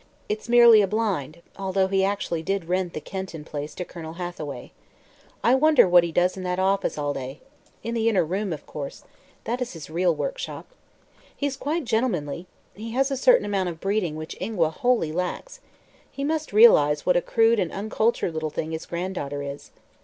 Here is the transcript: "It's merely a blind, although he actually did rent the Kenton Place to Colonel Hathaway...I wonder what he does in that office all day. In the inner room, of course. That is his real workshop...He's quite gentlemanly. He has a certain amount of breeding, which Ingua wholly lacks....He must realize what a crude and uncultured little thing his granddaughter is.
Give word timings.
"It's 0.27 0.49
merely 0.49 0.81
a 0.81 0.87
blind, 0.87 1.43
although 1.59 1.85
he 1.87 2.03
actually 2.03 2.41
did 2.41 2.65
rent 2.67 2.93
the 2.93 2.99
Kenton 2.99 3.43
Place 3.45 3.75
to 3.75 3.85
Colonel 3.85 4.13
Hathaway...I 4.13 5.53
wonder 5.53 5.87
what 5.87 6.03
he 6.03 6.11
does 6.11 6.35
in 6.35 6.41
that 6.41 6.57
office 6.57 6.97
all 6.97 7.13
day. 7.13 7.39
In 7.83 7.93
the 7.93 8.09
inner 8.09 8.25
room, 8.25 8.51
of 8.51 8.65
course. 8.65 9.03
That 9.43 9.61
is 9.61 9.73
his 9.73 9.91
real 9.91 10.15
workshop...He's 10.15 11.55
quite 11.55 11.85
gentlemanly. 11.85 12.47
He 12.73 12.93
has 12.93 13.11
a 13.11 13.15
certain 13.15 13.45
amount 13.45 13.69
of 13.69 13.79
breeding, 13.79 14.15
which 14.15 14.35
Ingua 14.41 14.71
wholly 14.71 15.11
lacks....He 15.11 16.23
must 16.23 16.51
realize 16.51 17.05
what 17.05 17.15
a 17.15 17.21
crude 17.21 17.59
and 17.59 17.71
uncultured 17.71 18.33
little 18.33 18.49
thing 18.49 18.71
his 18.71 18.87
granddaughter 18.87 19.43
is. 19.43 19.69